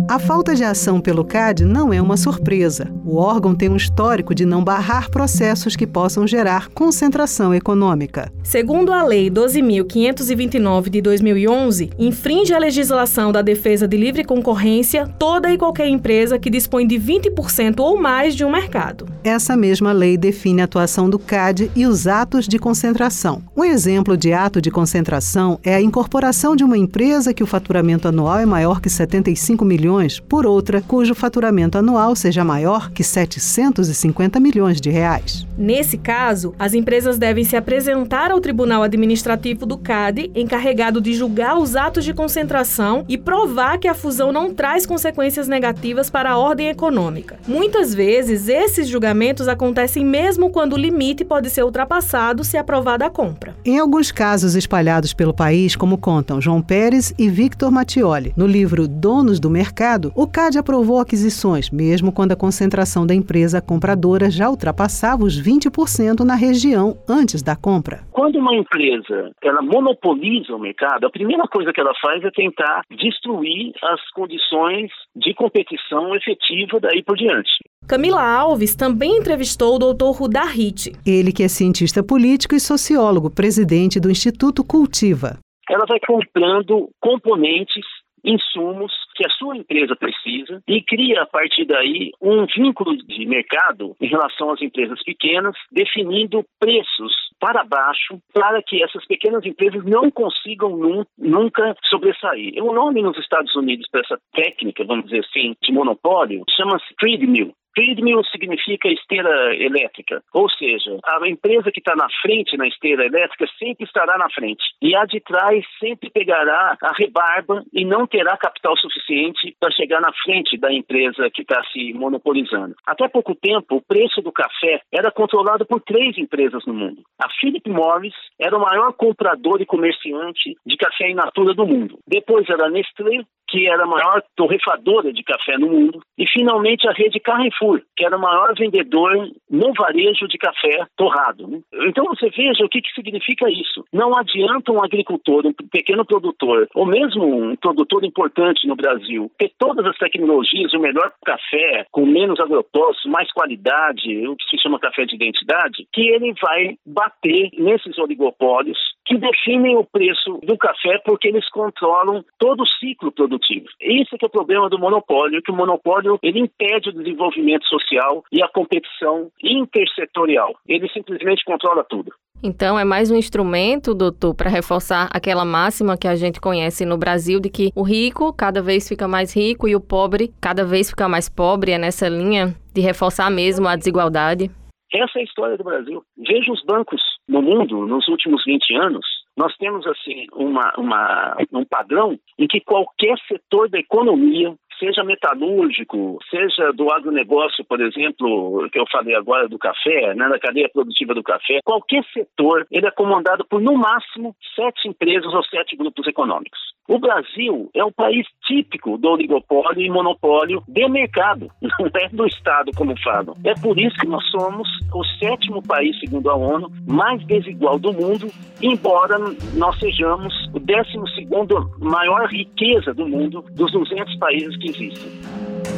A 0.09 0.21
falta 0.21 0.55
de 0.55 0.63
ação 0.63 1.01
pelo 1.01 1.25
CAD 1.25 1.65
não 1.65 1.93
é 1.93 2.01
uma 2.01 2.17
surpresa. 2.17 2.89
O 3.09 3.19
órgão 3.19 3.55
tem 3.55 3.69
um 3.69 3.77
histórico 3.77 4.35
de 4.35 4.45
não 4.45 4.65
barrar 4.65 5.09
processos 5.11 5.77
que 5.77 5.87
possam 5.87 6.27
gerar 6.27 6.69
concentração 6.71 7.55
econômica. 7.55 8.33
Segundo 8.43 8.93
a 8.93 9.05
Lei 9.05 9.31
12.529 9.31 10.89
de 10.91 11.01
2011, 11.01 11.91
infringe 11.97 12.53
a 12.53 12.59
legislação 12.59 13.31
da 13.31 13.43
defesa 13.43 13.87
de 13.87 13.97
livre 13.97 14.25
concorrência 14.25 15.07
toda 15.19 15.53
e 15.53 15.57
qualquer 15.57 15.87
empresa 15.87 16.37
que 16.37 16.51
dispõe 16.51 16.85
de 16.85 16.97
20% 16.97 17.79
ou 17.79 17.97
mais 17.97 18.35
de 18.35 18.45
um 18.45 18.51
mercado. 18.51 19.07
Essa 19.23 19.57
mesma 19.57 19.93
lei 19.93 20.17
define 20.17 20.61
a 20.61 20.65
atuação 20.65 21.09
do 21.09 21.19
CAD 21.19 21.71
e 21.77 21.87
os 21.87 22.09
atos 22.09 22.49
de 22.49 22.59
concentração. 22.59 23.41
Um 23.57 23.65
exemplo 23.65 24.17
de 24.17 24.33
ato 24.33 24.61
de 24.61 24.71
concentração 24.71 25.61
é 25.63 25.77
a 25.77 25.81
incorporação 25.81 26.57
de 26.57 26.65
uma 26.65 26.77
empresa 26.77 27.33
que 27.33 27.45
o 27.45 27.47
faturamento 27.47 28.09
anual 28.09 28.41
é 28.41 28.47
maior 28.47 28.81
que 28.81 28.91
75 28.91 29.65
milhões 29.65 29.77
milhões 29.77 30.19
por 30.19 30.47
outra 30.47 30.81
cujo 30.81 31.15
faturamento 31.15 31.79
anual 31.79 32.17
seja 32.17 32.45
maior 32.45 32.91
que 32.97 33.05
750 33.05 34.41
milhões 34.41 34.81
de 34.81 34.91
reais. 34.91 35.47
Nesse 35.57 35.99
caso, 35.99 36.55
as 36.59 36.75
empresas 36.75 37.19
devem 37.19 37.45
se 37.45 37.57
apresentar 37.57 38.31
ao 38.31 38.41
Tribunal 38.41 38.83
Administrativo 38.83 39.67
do 39.67 39.77
CAD, 39.77 40.31
encarregado 40.35 41.01
de 41.01 41.13
julgar 41.13 41.59
os 41.59 41.77
atos 41.77 42.05
de 42.05 42.15
concentração 42.15 43.05
e 43.09 43.19
provar 43.19 43.79
que 43.79 43.87
a 43.87 43.95
fusão 43.95 44.33
não 44.33 44.53
traz 44.53 44.87
consequências 44.87 45.47
negativas 45.47 46.11
para 46.11 46.31
a 46.31 46.39
ordem 46.39 46.69
econômica. 46.69 47.39
Muitas 47.47 47.95
vezes, 47.95 48.49
esses 48.49 48.89
julgamentos 48.89 49.49
acontecem 49.49 50.05
mesmo 50.05 50.51
quando 50.51 50.73
o 50.73 50.79
limite 50.79 51.25
pode 51.25 51.51
ser 51.51 51.65
ultrapassado 51.65 52.43
se 52.43 52.57
aprovada 52.57 53.07
a 53.07 53.11
compra. 53.11 53.55
Em 53.65 53.79
alguns 53.79 54.11
casos 54.11 54.55
espalhados 54.55 55.13
pelo 55.13 55.35
país, 55.35 55.77
como 55.77 55.99
contam 55.99 56.41
João 56.41 56.63
Pérez 56.63 57.13
e 57.19 57.29
Victor 57.29 57.71
Mattioli, 57.71 58.33
no 58.37 58.47
livro 58.47 58.89
Donos 58.89 59.39
do 59.39 59.51
Mercado, 59.51 59.67
mercado, 59.67 60.13
o 60.15 60.27
CAD 60.27 60.59
aprovou 60.59 61.01
aquisições, 61.01 61.71
mesmo 61.71 62.13
quando 62.13 62.33
a 62.33 62.37
concentração 62.37 62.86
da 63.07 63.15
empresa 63.15 63.61
compradora 63.61 64.31
já 64.31 64.49
ultrapassava 64.49 65.25
os 65.25 65.41
20% 65.41 66.21
na 66.21 66.35
região 66.35 66.97
antes 67.09 67.43
da 67.43 67.57
compra. 67.57 68.03
Quando 68.13 68.37
uma 68.37 68.55
empresa 68.55 69.31
ela 69.43 69.61
monopoliza 69.61 70.55
o 70.55 70.59
mercado, 70.59 71.07
a 71.07 71.11
primeira 71.11 71.45
coisa 71.49 71.73
que 71.73 71.81
ela 71.81 71.93
faz 72.01 72.23
é 72.25 72.31
tentar 72.31 72.83
destruir 72.91 73.73
as 73.83 74.01
condições 74.13 74.91
de 75.17 75.35
competição 75.35 76.15
efetiva 76.15 76.79
daí 76.81 77.03
por 77.03 77.17
diante. 77.17 77.51
Camila 77.89 78.23
Alves 78.23 78.75
também 78.75 79.19
entrevistou 79.19 79.77
o 79.77 79.79
Dr. 79.79 80.17
Rudar 80.17 80.59
Hitt. 80.59 80.93
Ele 81.07 81.33
que 81.33 81.43
é 81.43 81.49
cientista 81.49 82.03
político 82.03 82.55
e 82.55 82.61
sociólogo, 82.61 83.31
presidente 83.31 84.01
do 84.01 84.11
Instituto 84.11 84.65
Cultiva. 84.65 85.39
Ela 85.69 85.85
vai 85.89 85.99
comprando 86.07 86.89
componentes 87.01 87.85
insumos 88.27 88.93
que 89.15 89.25
a 89.25 89.31
sua 89.31 89.57
empresa 89.57 89.95
precisa 89.97 90.63
e 90.69 90.83
cria 90.83 91.23
a 91.23 91.27
partir 91.27 91.65
daí 91.65 92.11
um 92.21 92.45
vínculo 92.47 92.97
de 92.97 93.25
mercado 93.27 93.97
em 94.01 94.09
relação 94.09 94.51
às 94.51 94.61
empresas 94.61 95.03
pequenas, 95.05 95.55
definindo 95.71 96.45
preços 96.59 97.15
para 97.39 97.65
baixo 97.65 98.19
para 98.35 98.63
que 98.63 98.83
essas 98.83 99.07
pequenas 99.07 99.45
empresas 99.45 99.85
não 99.85 100.11
consigam 100.11 100.77
nunca 101.17 101.77
sobressair. 101.89 102.63
O 102.63 102.73
nome 102.73 103.03
nos 103.03 103.17
Estados 103.19 103.55
Unidos 103.55 103.89
para 103.91 104.01
essa 104.01 104.19
técnica, 104.35 104.85
vamos 104.85 105.07
dizer 105.07 105.25
assim, 105.25 105.55
de 105.63 105.73
monopólio, 105.73 106.45
chama-se 106.57 106.95
treadmill. 106.99 107.55
Treadmill 107.77 108.25
significa 108.33 108.89
esteira 108.89 109.55
elétrica, 109.55 110.23
ou 110.33 110.49
seja, 110.49 110.99
a 111.05 111.29
empresa 111.29 111.71
que 111.71 111.81
está 111.81 111.95
na 111.95 112.09
frente 112.23 112.57
na 112.57 112.67
esteira 112.67 113.05
elétrica 113.05 113.47
sempre 113.59 113.85
estará 113.85 114.17
na 114.17 114.31
frente 114.31 114.65
e 114.81 114.97
a 114.97 115.05
de 115.05 115.21
trás 115.21 115.63
sempre 115.79 116.09
pegará 116.09 116.75
a 116.83 116.93
rebarba 116.97 117.63
e 117.75 117.85
não 117.85 118.07
terá 118.07 118.35
capital 118.39 118.75
suficiente 118.79 119.55
para 119.61 119.71
chegar 119.73 120.01
na 120.01 120.13
frente 120.25 120.57
da 120.57 120.73
empresa 120.73 121.29
que 121.31 121.43
está 121.43 121.63
se 121.65 121.93
monopolizando. 121.93 122.75
Até 122.87 123.09
pouco 123.09 123.35
tempo, 123.35 123.77
o 123.77 123.83
preço 123.83 124.23
do 124.23 124.33
café 124.33 124.81
era 124.91 125.11
controlado 125.11 125.67
por 125.67 125.83
três 125.83 126.17
empresas 126.17 126.65
no 126.65 126.73
mundo. 126.73 127.03
A 127.23 127.29
Philip 127.39 127.69
Morris 127.69 128.15
era 128.41 128.57
o 128.57 128.61
maior 128.61 128.95
comprador 128.95 129.61
e 129.61 129.67
comerciante 129.67 130.57
de 130.65 130.77
café 130.79 131.11
in 131.11 131.15
natura 131.15 131.53
do 131.53 131.67
mundo. 131.67 131.99
Depois 132.07 132.49
era 132.49 132.67
a 132.67 132.71
Nestlé, 132.71 133.23
que 133.49 133.69
era 133.69 133.85
a 133.85 133.87
maior 133.87 134.23
torrefadora 134.35 135.13
de 135.13 135.23
café 135.23 135.57
no 135.59 135.69
mundo, 135.69 136.01
e 136.19 136.27
finalmente 136.29 136.87
a 136.89 136.93
rede 136.93 137.21
Carrefour, 137.21 137.66
que 137.97 138.05
era 138.05 138.17
o 138.17 138.21
maior 138.21 138.55
vendedor 138.57 139.13
no 139.51 139.73
varejo 139.75 140.29
de 140.29 140.39
café 140.39 140.87
torrado. 140.97 141.47
Né? 141.49 141.61
Então 141.87 142.05
você 142.07 142.29
veja 142.31 142.65
o 142.65 142.69
que, 142.69 142.81
que 142.81 142.93
significa 142.95 143.51
isso. 143.51 143.85
Não 143.93 144.17
adianta 144.17 144.73
um 144.73 144.83
agricultor, 144.83 145.47
um 145.47 145.53
pequeno 145.53 146.05
produtor, 146.05 146.69
ou 146.75 146.87
mesmo 146.87 147.25
um 147.25 147.57
produtor 147.57 148.05
importante 148.05 148.67
no 148.67 148.77
Brasil, 148.77 149.31
ter 149.39 149.53
todas 149.59 149.85
as 149.87 149.97
tecnologias, 149.97 150.73
o 150.73 150.81
melhor 150.81 151.13
café, 151.25 151.87
com 151.91 152.07
menos 152.07 152.41
agrotóxicos, 152.41 153.11
mais 153.11 153.31
qualidade, 153.33 154.27
o 154.27 154.37
que 154.37 154.45
se 154.51 154.63
chama 154.63 154.79
café 154.79 155.05
de 155.05 155.15
identidade, 155.15 155.87
que 155.93 156.09
ele 156.09 156.35
vai 156.41 156.77
bater 156.87 157.51
nesses 157.59 157.99
oligopólios 157.99 158.79
que 159.07 159.17
definem 159.17 159.77
o 159.77 159.85
preço 159.85 160.39
do 160.43 160.59
café 160.59 161.01
porque 161.05 161.29
eles 161.29 161.49
controlam 161.51 162.25
todo 162.39 162.63
o 162.63 162.67
ciclo 162.67 163.13
produtivo. 163.13 163.67
Esse 163.81 164.17
é 164.21 164.27
o 164.27 164.31
problema 164.31 164.69
do 164.69 164.79
monopólio, 164.79 165.43
que 165.43 165.53
o 165.53 165.57
monopólio 165.57 166.19
ele 166.23 166.41
impede 166.41 166.91
o 166.91 166.93
desenvolvimento 166.93 167.67
social 167.67 168.25
e 168.33 168.43
a 168.43 168.49
competição 168.49 169.31
intersetorial. 169.43 170.55
Ele 170.67 170.89
simplesmente 170.91 171.45
controla 171.45 171.85
tudo. 171.85 172.13
Então, 172.43 172.79
é 172.79 172.85
mais 172.85 173.11
um 173.11 173.17
instrumento, 173.17 173.95
doutor, 173.95 174.35
para 174.35 174.51
reforçar 174.51 175.09
aquela 175.13 175.45
máxima 175.45 175.97
que 175.97 176.07
a 176.07 176.15
gente 176.15 176.41
conhece 176.41 176.85
no 176.85 176.99
Brasil 176.99 177.41
de 177.41 177.49
que 177.49 177.71
o 177.75 177.83
rico 177.83 178.33
cada 178.33 178.61
vez 178.61 178.87
fica 178.87 179.09
mais 179.09 179.35
rico 179.35 179.67
e 179.67 179.75
o 179.75 179.81
pobre 179.81 180.31
cada 180.41 180.65
vez 180.65 180.91
fica 180.91 181.09
mais 181.09 181.31
pobre. 181.31 181.73
É 181.73 181.79
nessa 181.79 182.09
linha 182.09 182.55
de 182.75 182.83
reforçar 182.83 183.31
mesmo 183.31 183.67
a 183.67 183.75
desigualdade? 183.75 184.51
Essa 184.93 185.19
é 185.19 185.23
a 185.23 185.25
história 185.25 185.57
do 185.57 185.65
Brasil. 185.65 186.03
Veja 186.17 186.53
os 186.53 186.63
bancos 186.65 187.01
no 187.29 187.43
mundo 187.43 187.87
nos 187.87 188.09
últimos 188.09 188.45
20 188.45 188.75
anos. 188.77 189.07
Nós 189.37 189.55
temos 189.57 189.87
assim 189.87 190.27
uma, 190.33 190.73
uma, 190.79 191.37
um 191.53 191.65
padrão 191.65 192.19
em 192.39 192.47
que 192.47 192.61
qualquer 192.61 193.17
setor 193.29 193.69
da 193.69 193.79
economia 193.79 194.55
seja 194.79 195.05
metalúrgico, 195.05 196.19
seja 196.31 196.73
do 196.73 196.91
agronegócio, 196.91 197.65
por 197.65 197.81
exemplo, 197.81 198.69
que 198.71 198.79
eu 198.79 198.85
falei 198.91 199.15
agora 199.15 199.49
do 199.49 199.59
café, 199.59 200.15
né, 200.15 200.29
da 200.29 200.39
cadeia 200.39 200.69
produtiva 200.73 201.15
do 201.15 201.23
café, 201.23 201.61
qualquer 201.65 202.05
setor, 202.13 202.67
ele 202.71 202.87
é 202.87 202.91
comandado 202.91 203.45
por, 203.49 203.61
no 203.61 203.75
máximo, 203.75 204.35
sete 204.55 204.89
empresas 204.89 205.33
ou 205.33 205.45
sete 205.45 205.77
grupos 205.77 206.07
econômicos. 206.07 206.76
O 206.89 206.99
Brasil 206.99 207.71
é 207.75 207.85
um 207.85 207.93
país 207.93 208.27
típico 208.47 208.99
do 208.99 209.09
oligopólio 209.09 209.81
e 209.81 209.91
monopólio 209.91 210.63
de 210.69 210.89
mercado, 210.89 211.51
não 211.63 211.91
é 211.95 212.09
do 212.11 212.27
Estado, 212.27 212.71
como 212.77 212.95
falam. 213.03 213.35
É 213.45 213.55
por 213.55 213.79
isso 213.79 213.97
que 213.97 214.07
nós 214.07 214.25
somos 214.31 214.69
o 214.95 215.03
sétimo 215.19 215.63
país, 215.63 215.99
segundo 215.99 216.31
a 216.31 216.37
ONU, 216.37 216.71
mais 216.87 217.25
desigual 217.27 217.79
do 217.79 217.93
mundo, 217.93 218.31
embora 218.63 219.19
nós 219.55 219.79
sejamos 219.79 220.35
o 220.55 220.61
décimo 220.61 221.09
segundo 221.09 221.71
maior 221.79 222.29
riqueza 222.29 222.93
do 222.93 223.09
mundo 223.09 223.45
dos 223.53 223.73
200 223.73 224.17
países 224.17 224.57
que 224.59 224.67
que 224.67 224.85
existem. 224.85 225.76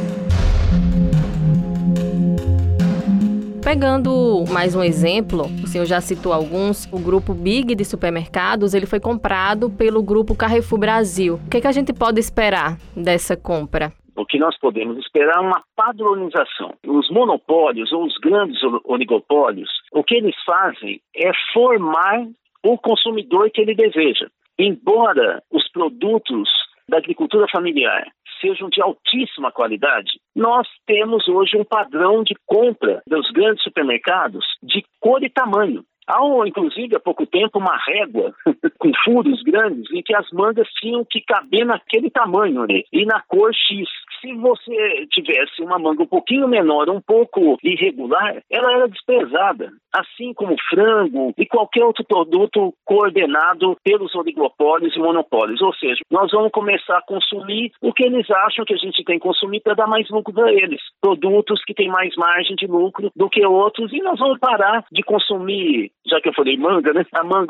Pegando 3.69 4.45
mais 4.51 4.75
um 4.75 4.81
exemplo, 4.81 5.43
o 5.63 5.67
senhor 5.67 5.85
já 5.85 6.01
citou 6.01 6.33
alguns, 6.33 6.91
o 6.91 6.97
grupo 6.97 7.35
Big 7.35 7.75
de 7.75 7.85
supermercados, 7.85 8.73
ele 8.73 8.87
foi 8.87 8.99
comprado 8.99 9.69
pelo 9.69 10.01
grupo 10.01 10.35
Carrefour 10.35 10.79
Brasil. 10.79 11.35
O 11.35 11.49
que, 11.51 11.57
é 11.57 11.61
que 11.61 11.67
a 11.67 11.71
gente 11.71 11.93
pode 11.93 12.19
esperar 12.19 12.77
dessa 12.97 13.37
compra? 13.37 13.93
O 14.17 14.25
que 14.25 14.39
nós 14.39 14.57
podemos 14.57 14.97
esperar 14.97 15.37
é 15.37 15.39
uma 15.41 15.61
padronização. 15.75 16.73
Os 16.83 17.11
monopólios 17.11 17.93
ou 17.93 18.07
os 18.07 18.17
grandes 18.17 18.59
oligopólios, 18.85 19.69
o 19.93 20.03
que 20.03 20.15
eles 20.15 20.35
fazem 20.43 20.99
é 21.15 21.29
formar 21.53 22.25
o 22.65 22.75
consumidor 22.75 23.51
que 23.53 23.61
ele 23.61 23.75
deseja. 23.75 24.29
Embora 24.57 25.43
os 25.51 25.69
produtos 25.71 26.49
da 26.89 26.97
agricultura 26.97 27.45
familiar 27.51 28.07
sejam 28.39 28.69
de 28.69 28.81
altíssima 28.81 29.51
qualidade, 29.51 30.19
nós 30.35 30.67
temos 30.85 31.27
hoje 31.27 31.57
um 31.57 31.63
padrão 31.63 32.23
de 32.23 32.35
compra 32.45 33.01
dos 33.07 33.29
grandes 33.31 33.63
supermercados 33.63 34.45
de 34.63 34.83
cor 34.99 35.23
e 35.23 35.29
tamanho. 35.29 35.83
Há, 36.09 36.21
inclusive, 36.47 36.95
há 36.95 36.99
pouco 36.99 37.23
tempo, 37.27 37.59
uma 37.59 37.77
régua 37.85 38.33
com 38.79 38.91
furos 39.05 39.43
grandes 39.43 39.91
em 39.93 40.01
que 40.01 40.15
as 40.15 40.27
mangas 40.31 40.67
tinham 40.81 41.05
que 41.07 41.21
caber 41.21 41.63
naquele 41.63 42.09
tamanho 42.09 42.65
né? 42.67 42.81
e 42.91 43.05
na 43.05 43.21
cor 43.27 43.51
X. 43.53 43.87
Se 44.19 44.33
você 44.33 45.05
tivesse 45.11 45.61
uma 45.61 45.77
manga 45.77 46.01
um 46.01 46.07
pouquinho 46.07 46.47
menor, 46.47 46.89
um 46.89 46.99
pouco 46.99 47.57
irregular, 47.63 48.41
ela 48.49 48.73
era 48.73 48.87
desprezada. 48.89 49.71
Assim 49.93 50.33
como 50.33 50.55
frango 50.69 51.33
e 51.37 51.45
qualquer 51.45 51.83
outro 51.83 52.03
produto 52.03 52.73
coordenado 52.85 53.77
pelos 53.83 54.13
oligopólios 54.15 54.95
e 54.95 54.99
monopólios. 54.99 55.61
Ou 55.61 55.73
seja, 55.73 56.01
nós 56.11 56.31
vamos 56.31 56.51
começar 56.51 56.97
a 56.97 57.05
consumir 57.05 57.71
o 57.81 57.93
que 57.93 58.03
eles 58.03 58.29
acham 58.29 58.65
que 58.65 58.73
a 58.73 58.77
gente 58.77 59.03
tem 59.03 59.19
que 59.19 59.25
consumir 59.25 59.61
para 59.61 59.73
dar 59.73 59.87
mais 59.87 60.09
lucro 60.09 60.33
para 60.33 60.51
eles. 60.51 60.81
Produtos 61.01 61.63
que 61.65 61.73
têm 61.73 61.89
mais 61.89 62.15
margem 62.15 62.55
de 62.55 62.67
lucro 62.67 63.11
do 63.15 63.29
que 63.29 63.45
outros 63.45 63.91
e 63.93 63.99
nós 64.01 64.19
vamos 64.19 64.39
parar 64.39 64.85
de 64.91 65.03
consumir 65.03 65.91
já 66.09 66.19
que 66.19 66.29
eu 66.29 66.33
falei 66.33 66.57
manga, 66.57 66.91
né? 66.91 67.05
A 67.13 67.23
manga 67.23 67.49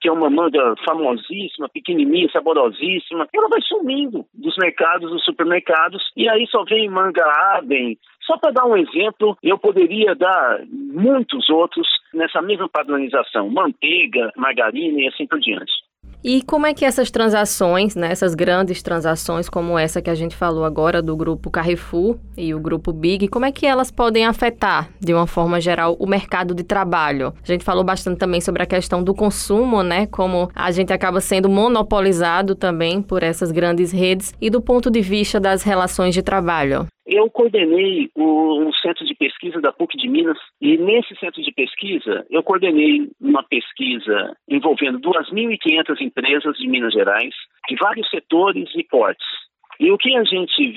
que 0.00 0.08
é 0.08 0.12
uma 0.12 0.28
manga 0.28 0.74
famosíssima, 0.84 1.68
pequenininha, 1.68 2.28
saborosíssima, 2.32 3.28
ela 3.32 3.48
vai 3.48 3.60
sumindo 3.62 4.24
dos 4.34 4.56
mercados, 4.58 5.10
dos 5.10 5.24
supermercados, 5.24 6.02
e 6.16 6.28
aí 6.28 6.46
só 6.48 6.64
vem 6.64 6.88
manga 6.88 7.24
Aden. 7.54 7.96
Só 8.26 8.38
para 8.38 8.50
dar 8.50 8.64
um 8.64 8.76
exemplo, 8.76 9.36
eu 9.42 9.58
poderia 9.58 10.14
dar 10.14 10.60
muitos 10.70 11.48
outros 11.50 11.86
nessa 12.12 12.40
mesma 12.40 12.68
padronização, 12.68 13.50
manteiga, 13.50 14.30
margarina 14.36 15.00
e 15.00 15.08
assim 15.08 15.26
por 15.26 15.38
diante. 15.38 15.72
E 16.26 16.40
como 16.40 16.66
é 16.66 16.72
que 16.72 16.86
essas 16.86 17.10
transações, 17.10 17.94
né, 17.94 18.10
essas 18.10 18.34
grandes 18.34 18.82
transações 18.82 19.46
como 19.46 19.78
essa 19.78 20.00
que 20.00 20.08
a 20.08 20.14
gente 20.14 20.34
falou 20.34 20.64
agora 20.64 21.02
do 21.02 21.14
grupo 21.14 21.50
Carrefour 21.50 22.16
e 22.34 22.54
o 22.54 22.58
grupo 22.58 22.94
Big, 22.94 23.28
como 23.28 23.44
é 23.44 23.52
que 23.52 23.66
elas 23.66 23.90
podem 23.90 24.24
afetar, 24.24 24.88
de 24.98 25.12
uma 25.12 25.26
forma 25.26 25.60
geral, 25.60 25.94
o 25.98 26.06
mercado 26.06 26.54
de 26.54 26.64
trabalho? 26.64 27.34
A 27.42 27.46
gente 27.46 27.62
falou 27.62 27.84
bastante 27.84 28.18
também 28.18 28.40
sobre 28.40 28.62
a 28.62 28.66
questão 28.66 29.04
do 29.04 29.12
consumo, 29.12 29.82
né, 29.82 30.06
como 30.06 30.48
a 30.54 30.70
gente 30.70 30.94
acaba 30.94 31.20
sendo 31.20 31.50
monopolizado 31.50 32.54
também 32.54 33.02
por 33.02 33.22
essas 33.22 33.52
grandes 33.52 33.92
redes 33.92 34.32
e 34.40 34.48
do 34.48 34.62
ponto 34.62 34.90
de 34.90 35.02
vista 35.02 35.38
das 35.38 35.62
relações 35.62 36.14
de 36.14 36.22
trabalho. 36.22 36.86
Eu 37.06 37.30
coordenei 37.30 38.10
o, 38.14 38.60
um 38.60 38.72
centro 38.72 39.04
de 39.04 39.14
pesquisa 39.14 39.60
da 39.60 39.72
PUC 39.72 39.96
de 39.98 40.08
Minas 40.08 40.38
e 40.60 40.78
nesse 40.78 41.14
centro 41.16 41.42
de 41.42 41.52
pesquisa 41.52 42.24
eu 42.30 42.42
coordenei 42.42 43.10
uma 43.20 43.42
pesquisa 43.42 44.34
envolvendo 44.48 44.98
2.500 45.00 46.00
empresas 46.00 46.56
de 46.56 46.66
Minas 46.66 46.94
Gerais, 46.94 47.34
de 47.68 47.76
vários 47.76 48.08
setores 48.08 48.70
e 48.74 48.82
portes. 48.84 49.43
E 49.78 49.90
o 49.90 49.98
que 49.98 50.16
a 50.16 50.24
gente 50.24 50.74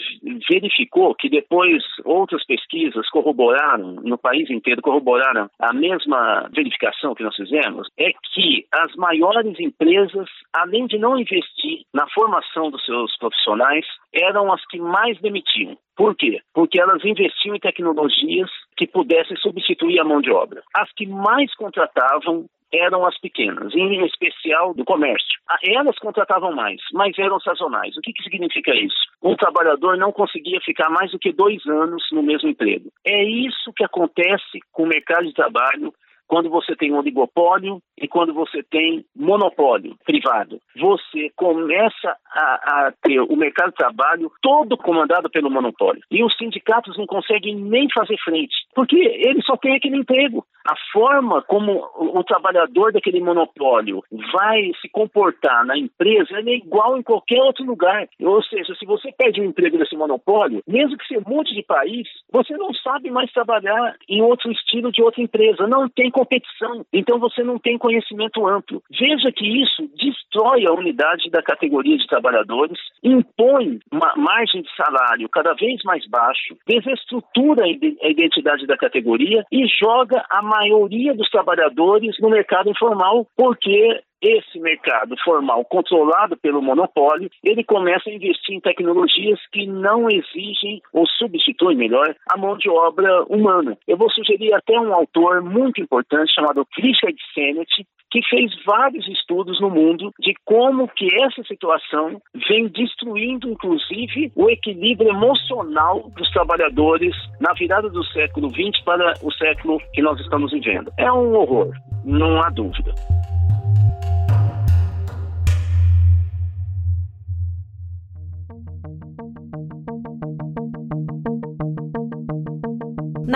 verificou, 0.49 1.13
que 1.15 1.29
depois 1.29 1.83
outras 2.03 2.45
pesquisas 2.45 3.09
corroboraram, 3.09 3.95
no 4.03 4.17
país 4.17 4.49
inteiro 4.49 4.81
corroboraram 4.81 5.49
a 5.59 5.73
mesma 5.73 6.49
verificação 6.53 7.13
que 7.13 7.23
nós 7.23 7.35
fizemos, 7.35 7.87
é 7.97 8.11
que 8.33 8.65
as 8.73 8.95
maiores 8.95 9.59
empresas, 9.59 10.27
além 10.53 10.87
de 10.87 10.97
não 10.97 11.17
investir 11.17 11.81
na 11.93 12.07
formação 12.09 12.71
dos 12.71 12.83
seus 12.85 13.15
profissionais, 13.17 13.85
eram 14.13 14.51
as 14.51 14.65
que 14.67 14.79
mais 14.79 15.19
demitiam. 15.19 15.77
Por 15.95 16.15
quê? 16.15 16.39
Porque 16.53 16.79
elas 16.79 17.03
investiam 17.03 17.55
em 17.55 17.59
tecnologias 17.59 18.49
que 18.77 18.85
pudessem 18.85 19.35
substituir 19.37 19.99
a 19.99 20.03
mão 20.03 20.21
de 20.21 20.31
obra. 20.31 20.61
As 20.75 20.91
que 20.93 21.07
mais 21.07 21.53
contratavam 21.55 22.45
eram 22.73 23.05
as 23.05 23.17
pequenas, 23.19 23.73
em 23.73 24.05
especial 24.05 24.73
do 24.73 24.85
comércio. 24.85 25.39
Ah, 25.49 25.57
elas 25.63 25.97
contratavam 25.99 26.53
mais, 26.53 26.81
mas 26.93 27.17
eram 27.17 27.39
sazonais. 27.39 27.95
O 27.97 28.01
que, 28.01 28.13
que 28.13 28.23
significa 28.23 28.75
isso? 28.75 28.97
Um 29.21 29.35
trabalhador 29.35 29.97
não 29.97 30.11
conseguia 30.11 30.59
ficar 30.61 30.89
mais 30.89 31.11
do 31.11 31.19
que 31.19 31.31
dois 31.31 31.65
anos 31.65 32.03
no 32.11 32.21
mesmo 32.21 32.49
emprego. 32.49 32.91
É 33.05 33.23
isso 33.23 33.71
que 33.75 33.83
acontece 33.83 34.59
com 34.71 34.83
o 34.83 34.87
mercado 34.87 35.25
de 35.25 35.33
trabalho 35.33 35.93
quando 36.27 36.49
você 36.49 36.75
tem 36.75 36.93
oligopólio 36.93 37.79
e 37.97 38.07
quando 38.07 38.33
você 38.33 38.61
tem 38.69 39.05
monopólio 39.15 39.95
privado. 40.05 40.59
Você 40.75 41.31
começa 41.35 42.15
a, 42.31 42.87
a, 42.87 42.93
ter 43.01 43.21
o 43.21 43.35
mercado 43.35 43.69
de 43.69 43.77
trabalho 43.77 44.31
todo 44.41 44.77
comandado 44.77 45.29
pelo 45.29 45.49
monopólio. 45.49 46.01
E 46.11 46.23
os 46.23 46.35
sindicatos 46.37 46.97
não 46.97 47.05
conseguem 47.05 47.55
nem 47.55 47.87
fazer 47.93 48.17
frente, 48.23 48.53
porque 48.75 48.97
ele 48.97 49.41
só 49.43 49.55
tem 49.55 49.75
aquele 49.75 49.97
emprego. 49.97 50.45
A 50.67 50.75
forma 50.91 51.41
como 51.43 51.87
o, 51.95 52.21
trabalhador 52.25 52.91
daquele 52.91 53.21
monopólio 53.21 54.03
vai 54.33 54.69
se 54.81 54.89
comportar 54.89 55.65
na 55.65 55.77
empresa 55.77 56.39
é 56.39 56.55
igual 56.55 56.97
em 56.97 57.01
qualquer 57.01 57.41
outro 57.41 57.63
lugar. 57.63 58.05
Ou 58.21 58.43
seja, 58.43 58.75
se 58.75 58.85
você 58.85 59.09
perde 59.13 59.39
um 59.39 59.45
emprego 59.45 59.77
nesse 59.77 59.95
monopólio, 59.95 60.61
mesmo 60.67 60.97
que 60.97 61.07
você 61.07 61.21
mude 61.25 61.55
de 61.55 61.63
país, 61.63 62.05
você 62.29 62.57
não 62.57 62.73
sabe 62.73 63.09
mais 63.09 63.31
trabalhar 63.31 63.95
em 64.09 64.21
outro 64.21 64.51
estilo 64.51 64.91
de 64.91 65.01
outra 65.01 65.21
empresa. 65.21 65.65
Não 65.67 65.87
tem 65.87 66.11
competição. 66.11 66.85
Então 66.91 67.17
você 67.17 67.43
não 67.43 67.57
tem 67.57 67.77
conhecimento 67.77 68.45
amplo. 68.45 68.83
Veja 68.91 69.31
que 69.31 69.45
isso 69.45 69.89
destrói 69.95 70.65
a 70.65 70.73
unidade 70.73 71.29
da 71.29 71.41
categoria 71.41 71.97
de 71.97 72.07
trabalhadores, 72.07 72.77
impõe 73.01 73.79
uma 73.89 74.13
margem 74.17 74.61
de 74.61 74.75
salário 74.75 75.29
cada 75.29 75.53
vez 75.53 75.81
mais 75.83 76.05
baixo, 76.09 76.57
desestrutura 76.67 77.63
a 77.63 78.09
identidade 78.09 78.67
da 78.67 78.75
categoria 78.75 79.45
e 79.49 79.65
joga 79.67 80.25
a 80.29 80.41
maioria 80.57 81.13
dos 81.13 81.29
trabalhadores 81.29 82.15
no 82.19 82.29
mercado 82.29 82.69
informal, 82.69 83.27
porque 83.35 84.01
esse 84.21 84.59
mercado 84.59 85.15
formal 85.23 85.63
controlado 85.65 86.37
pelo 86.37 86.61
monopólio, 86.61 87.29
ele 87.43 87.63
começa 87.63 88.09
a 88.09 88.13
investir 88.13 88.55
em 88.55 88.61
tecnologias 88.61 89.39
que 89.51 89.67
não 89.67 90.07
exigem 90.09 90.81
ou 90.93 91.07
substituem 91.07 91.77
melhor 91.77 92.15
a 92.31 92.37
mão 92.37 92.57
de 92.57 92.69
obra 92.69 93.23
humana. 93.25 93.77
Eu 93.87 93.97
vou 93.97 94.09
sugerir 94.11 94.53
até 94.53 94.79
um 94.79 94.93
autor 94.93 95.41
muito 95.41 95.81
importante 95.81 96.33
chamado 96.33 96.67
Richard 96.77 97.17
Sennett, 97.33 97.85
que 98.09 98.21
fez 98.29 98.51
vários 98.65 99.07
estudos 99.07 99.59
no 99.59 99.69
mundo 99.69 100.13
de 100.19 100.33
como 100.45 100.87
que 100.87 101.07
essa 101.21 101.43
situação 101.43 102.21
vem 102.47 102.67
destruindo, 102.69 103.49
inclusive, 103.49 104.31
o 104.35 104.49
equilíbrio 104.49 105.09
emocional 105.09 106.09
dos 106.15 106.29
trabalhadores 106.31 107.15
na 107.39 107.53
virada 107.53 107.89
do 107.89 108.03
século 108.05 108.49
XX 108.49 108.81
para 108.85 109.13
o 109.21 109.31
século 109.33 109.79
que 109.93 110.01
nós 110.01 110.19
estamos 110.21 110.51
vivendo. 110.51 110.91
É 110.97 111.11
um 111.11 111.35
horror, 111.35 111.71
não 112.05 112.41
há 112.41 112.49
dúvida. 112.49 112.93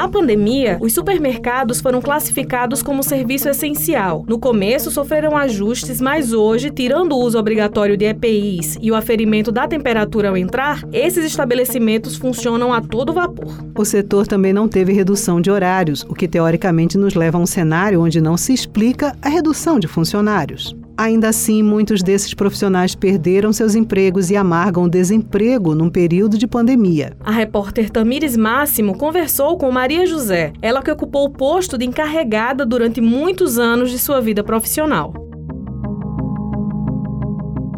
Na 0.02 0.08
pandemia, 0.08 0.80
os 0.82 0.94
supermercados 0.94 1.80
foram 1.80 2.02
classificados 2.02 2.82
como 2.82 3.04
serviço 3.04 3.48
essencial. 3.48 4.26
No 4.28 4.40
começo, 4.40 4.90
sofreram 4.90 5.38
ajustes, 5.38 6.02
mas 6.02 6.34
hoje, 6.34 6.72
tirando 6.72 7.12
o 7.12 7.20
uso 7.20 7.38
obrigatório 7.38 7.96
de 7.96 8.06
EPIs 8.06 8.80
e 8.82 8.90
o 8.90 8.96
aferimento 8.96 9.52
da 9.52 9.68
temperatura 9.68 10.30
ao 10.30 10.38
entrar, 10.38 10.84
esses 10.92 11.24
estabelecimentos 11.24 12.16
funcionam 12.16 12.74
a 12.74 12.82
todo 12.82 13.14
vapor. 13.14 13.64
O 13.78 13.86
setor 13.86 14.26
também 14.26 14.52
não 14.52 14.68
teve 14.68 14.92
redução 14.92 15.40
de 15.40 15.52
horários, 15.52 16.04
o 16.10 16.16
que 16.16 16.28
teoricamente 16.28 16.98
nos 16.98 17.14
leva 17.14 17.38
a 17.38 17.42
um 17.42 17.46
cenário 17.46 18.02
onde 18.02 18.20
não 18.20 18.36
se 18.38 18.56
explica 18.56 19.16
a 19.22 19.30
redução 19.30 19.80
de 19.80 19.88
funcionários. 19.88 20.76
Ainda 20.98 21.30
assim, 21.30 21.64
muitos 21.64 22.04
desses 22.04 22.34
profissionais 22.34 22.94
perderam 22.94 23.52
seus 23.52 23.76
empregos 23.76 24.30
e 24.30 24.36
amargam 24.36 24.84
o 24.84 24.90
desemprego 24.90 25.74
num 25.74 25.90
período 25.90 26.38
de 26.38 26.48
pandemia. 26.48 27.14
A 27.22 27.32
repórter 27.32 27.90
Tamires 27.90 28.38
Máximo 28.38 28.98
conversou 28.98 29.58
com 29.58 29.72
Maria 29.72 30.06
José, 30.06 30.54
ela 30.62 30.82
que 30.82 30.92
ocupou 30.92 31.26
o 31.26 31.30
posto 31.30 31.78
de 31.78 31.86
encarregada 31.86 32.66
durante 32.66 33.02
muitos 33.02 33.58
anos 33.58 33.90
de 33.90 33.98
sua 33.98 34.22
vida 34.22 34.44
profissional. 34.44 35.14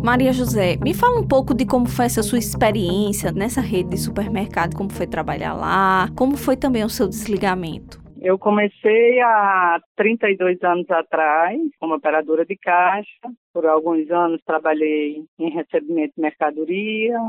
Maria 0.03 0.33
José, 0.33 0.77
me 0.83 0.93
fala 0.93 1.17
um 1.17 1.23
pouco 1.25 1.53
de 1.53 1.65
como 1.65 1.85
foi 1.85 2.03
essa 2.03 2.21
sua 2.21 2.37
experiência 2.37 3.31
nessa 3.31 3.61
rede 3.61 3.91
de 3.91 3.97
supermercado, 3.97 4.75
como 4.75 4.91
foi 4.91 5.07
trabalhar 5.07 5.53
lá, 5.53 6.09
como 6.13 6.35
foi 6.35 6.57
também 6.57 6.83
o 6.83 6.89
seu 6.89 7.07
desligamento. 7.07 8.02
Eu 8.23 8.39
comecei 8.39 9.19
há 9.19 9.81
32 9.97 10.63
anos 10.63 10.89
atrás 10.89 11.59
como 11.77 11.95
operadora 11.95 12.45
de 12.45 12.55
caixa. 12.55 13.19
Por 13.53 13.65
alguns 13.65 14.09
anos 14.09 14.41
trabalhei 14.45 15.25
em 15.37 15.49
recebimento 15.49 16.13
de 16.15 16.21
mercadoria. 16.21 17.19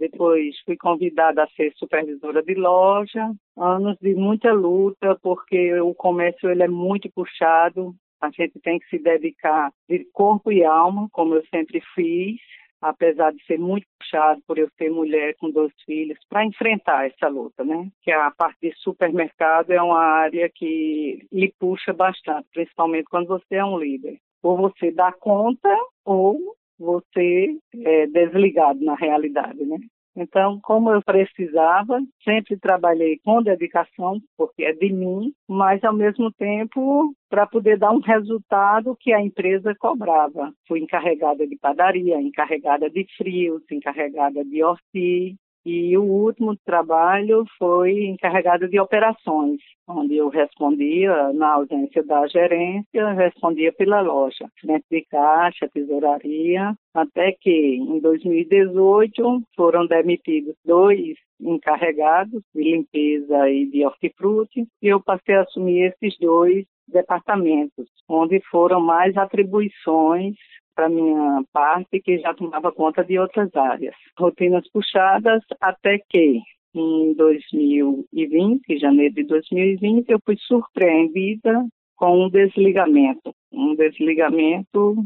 Depois 0.00 0.58
fui 0.64 0.76
convidada 0.76 1.44
a 1.44 1.48
ser 1.50 1.72
supervisora 1.76 2.42
de 2.42 2.54
loja. 2.54 3.32
Anos 3.56 3.96
de 4.00 4.16
muita 4.16 4.52
luta, 4.52 5.16
porque 5.22 5.80
o 5.80 5.94
comércio 5.94 6.50
ele 6.50 6.64
é 6.64 6.68
muito 6.68 7.08
puxado. 7.14 7.94
A 8.20 8.28
gente 8.30 8.58
tem 8.64 8.80
que 8.80 8.88
se 8.88 8.98
dedicar 8.98 9.70
de 9.88 10.04
corpo 10.12 10.50
e 10.50 10.64
alma, 10.64 11.06
como 11.12 11.36
eu 11.36 11.44
sempre 11.54 11.80
fiz 11.94 12.40
apesar 12.82 13.32
de 13.32 13.42
ser 13.44 13.60
muito 13.60 13.86
puxado 14.12 14.42
por 14.46 14.58
eu 14.58 14.68
ser 14.76 14.90
mulher 14.90 15.34
com 15.38 15.50
dois 15.50 15.72
filhos, 15.84 16.18
para 16.28 16.44
enfrentar 16.44 17.06
essa 17.06 17.28
luta, 17.28 17.64
né? 17.64 17.88
Que 18.02 18.12
a 18.12 18.30
parte 18.30 18.58
de 18.62 18.72
supermercado 18.76 19.70
é 19.70 19.82
uma 19.82 19.98
área 19.98 20.50
que 20.54 21.26
lhe 21.32 21.52
puxa 21.58 21.92
bastante, 21.92 22.46
principalmente 22.52 23.06
quando 23.10 23.28
você 23.28 23.56
é 23.56 23.64
um 23.64 23.78
líder. 23.78 24.18
Ou 24.42 24.56
você 24.56 24.90
dá 24.90 25.12
conta, 25.12 25.74
ou 26.04 26.38
você 26.78 27.56
é 27.84 28.06
desligado 28.06 28.84
na 28.84 28.94
realidade, 28.94 29.64
né? 29.64 29.78
Então, 30.14 30.60
como 30.62 30.90
eu 30.90 31.02
precisava, 31.02 32.00
sempre 32.22 32.56
trabalhei 32.58 33.18
com 33.24 33.42
dedicação, 33.42 34.20
porque 34.36 34.64
é 34.64 34.72
de 34.72 34.92
mim, 34.92 35.32
mas 35.48 35.82
ao 35.82 35.94
mesmo 35.94 36.30
tempo 36.32 37.14
para 37.30 37.46
poder 37.46 37.78
dar 37.78 37.92
um 37.92 38.00
resultado 38.00 38.94
que 39.00 39.10
a 39.10 39.20
empresa 39.22 39.74
cobrava. 39.78 40.52
Fui 40.68 40.80
encarregada 40.80 41.46
de 41.46 41.56
padaria, 41.56 42.20
encarregada 42.20 42.90
de 42.90 43.06
frios, 43.16 43.62
encarregada 43.70 44.44
de 44.44 44.62
orti, 44.62 45.36
e 45.64 45.96
o 45.96 46.02
último 46.02 46.56
trabalho 46.64 47.44
foi 47.58 48.04
encarregada 48.04 48.68
de 48.68 48.80
operações, 48.80 49.60
onde 49.88 50.16
eu 50.16 50.28
respondia, 50.28 51.32
na 51.32 51.54
ausência 51.54 52.02
da 52.02 52.26
gerência, 52.26 53.12
respondia 53.12 53.72
pela 53.72 54.00
loja, 54.00 54.48
frente 54.60 54.84
de 54.90 55.04
caixa, 55.10 55.68
tesouraria, 55.72 56.74
até 56.94 57.32
que 57.32 57.76
em 57.76 58.00
2018 58.00 59.42
foram 59.56 59.86
demitidos 59.86 60.54
dois 60.64 61.16
encarregados 61.40 62.42
de 62.54 62.62
limpeza 62.62 63.48
e 63.48 63.66
de 63.66 63.84
hortifruti, 63.84 64.66
e 64.80 64.88
eu 64.88 65.00
passei 65.02 65.34
a 65.34 65.42
assumir 65.42 65.92
esses 65.92 66.16
dois 66.18 66.64
departamentos, 66.88 67.86
onde 68.08 68.40
foram 68.50 68.80
mais 68.80 69.16
atribuições 69.16 70.36
para 70.74 70.88
minha 70.88 71.42
parte, 71.52 72.00
que 72.00 72.18
já 72.18 72.34
tomava 72.34 72.72
conta 72.72 73.04
de 73.04 73.18
outras 73.18 73.54
áreas. 73.54 73.94
Rotinas 74.18 74.68
puxadas 74.70 75.42
até 75.60 75.98
que 75.98 76.40
em 76.74 77.14
2020, 77.14 78.78
janeiro 78.78 79.14
de 79.14 79.24
2020, 79.24 80.08
eu 80.08 80.20
fui 80.24 80.36
surpreendida 80.38 81.66
com 81.96 82.24
um 82.24 82.30
desligamento. 82.30 83.34
Um 83.52 83.74
desligamento, 83.74 85.04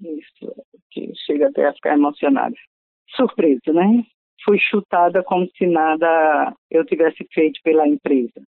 isso 0.00 0.54
que 0.90 1.12
chega 1.14 1.48
até 1.48 1.66
a 1.66 1.72
ficar 1.72 1.94
emocionada. 1.94 2.54
Surpresa, 3.16 3.72
né? 3.72 4.04
Fui 4.44 4.58
chutada 4.58 5.22
como 5.22 5.48
se 5.56 5.66
nada 5.66 6.54
eu 6.70 6.84
tivesse 6.84 7.24
feito 7.32 7.60
pela 7.62 7.86
empresa. 7.86 8.42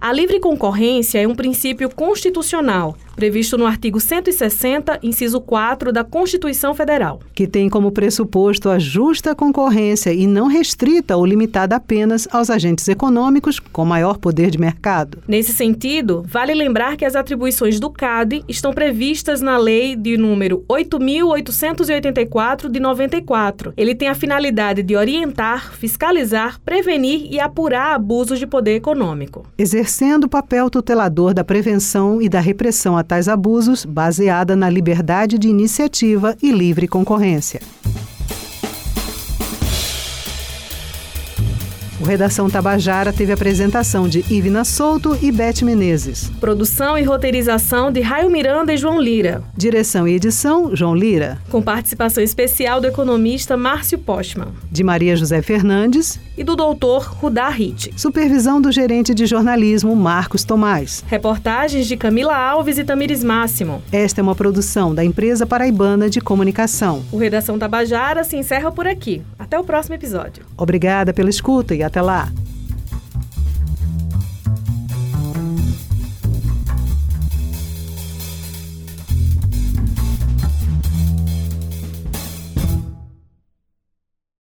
A 0.00 0.12
livre 0.12 0.40
concorrência 0.40 1.20
é 1.20 1.26
um 1.26 1.36
princípio 1.36 1.88
constitucional, 1.88 2.96
previsto 3.14 3.56
no 3.56 3.64
artigo 3.64 4.00
160, 4.00 4.98
inciso 5.02 5.40
4 5.40 5.92
da 5.92 6.02
Constituição 6.02 6.74
Federal, 6.74 7.20
que 7.32 7.46
tem 7.46 7.70
como 7.70 7.92
pressuposto 7.92 8.68
a 8.68 8.78
justa 8.78 9.36
concorrência 9.36 10.12
e 10.12 10.26
não 10.26 10.46
restrita 10.46 11.16
ou 11.16 11.24
limitada 11.24 11.76
apenas 11.76 12.26
aos 12.32 12.50
agentes 12.50 12.88
econômicos 12.88 13.60
com 13.60 13.84
maior 13.84 14.18
poder 14.18 14.50
de 14.50 14.58
mercado. 14.58 15.22
Nesse 15.28 15.52
sentido, 15.52 16.24
vale 16.26 16.52
lembrar 16.54 16.96
que 16.96 17.04
as 17.04 17.14
atribuições 17.14 17.78
do 17.78 17.88
CAD 17.88 18.44
estão 18.48 18.74
previstas 18.74 19.40
na 19.40 19.56
Lei 19.56 19.94
de 19.96 20.18
número 20.18 20.64
8884 20.68 22.68
de 22.68 22.80
94. 22.80 23.72
Ele 23.76 23.94
tem 23.94 24.08
a 24.08 24.14
finalidade 24.14 24.82
de 24.82 24.96
orientar, 24.96 25.72
fiscalizar, 25.72 26.60
prevenir 26.62 27.32
e 27.32 27.38
apurar 27.38 27.94
abusos 27.94 28.40
de 28.40 28.46
poder 28.46 28.74
econômico 28.74 29.46
exercendo 29.84 30.24
o 30.24 30.28
papel 30.28 30.70
tutelador 30.70 31.34
da 31.34 31.44
prevenção 31.44 32.22
e 32.22 32.26
da 32.26 32.40
repressão 32.40 32.96
a 32.96 33.04
tais 33.04 33.28
abusos, 33.28 33.84
baseada 33.84 34.56
na 34.56 34.70
liberdade 34.70 35.38
de 35.38 35.46
iniciativa 35.46 36.34
e 36.42 36.50
livre 36.50 36.88
concorrência. 36.88 37.60
O 42.00 42.04
Redação 42.04 42.50
Tabajara 42.50 43.12
teve 43.12 43.32
apresentação 43.32 44.08
de 44.08 44.24
Ivna 44.28 44.64
Souto 44.64 45.16
e 45.22 45.30
Beth 45.30 45.62
Menezes. 45.62 46.28
Produção 46.40 46.98
e 46.98 47.04
roteirização 47.04 47.92
de 47.92 48.00
Raio 48.00 48.28
Miranda 48.28 48.72
e 48.74 48.76
João 48.76 49.00
Lira. 49.00 49.44
Direção 49.56 50.06
e 50.08 50.14
edição, 50.14 50.74
João 50.74 50.92
Lira. 50.92 51.38
Com 51.48 51.62
participação 51.62 52.22
especial 52.22 52.80
do 52.80 52.88
economista 52.88 53.56
Márcio 53.56 53.96
Postman. 53.96 54.48
De 54.72 54.82
Maria 54.82 55.14
José 55.14 55.40
Fernandes. 55.40 56.18
E 56.36 56.42
do 56.42 56.56
doutor 56.56 57.14
Rudá 57.20 57.48
Hitt. 57.56 57.92
Supervisão 57.96 58.60
do 58.60 58.72
gerente 58.72 59.14
de 59.14 59.24
jornalismo 59.24 59.94
Marcos 59.94 60.42
Tomás. 60.42 61.04
Reportagens 61.06 61.86
de 61.86 61.96
Camila 61.96 62.36
Alves 62.36 62.76
e 62.76 62.82
Tamires 62.82 63.22
Máximo. 63.22 63.80
Esta 63.92 64.20
é 64.20 64.22
uma 64.22 64.34
produção 64.34 64.92
da 64.92 65.04
Empresa 65.04 65.46
Paraibana 65.46 66.10
de 66.10 66.20
Comunicação. 66.20 67.04
O 67.12 67.18
Redação 67.18 67.56
Tabajara 67.56 68.24
se 68.24 68.36
encerra 68.36 68.72
por 68.72 68.88
aqui. 68.88 69.22
Até 69.38 69.56
o 69.56 69.62
próximo 69.62 69.94
episódio. 69.94 70.44
Obrigada 70.56 71.12
pela 71.12 71.30
escuta 71.30 71.72
e 71.72 71.83
até 71.84 72.00
lá! 72.00 72.28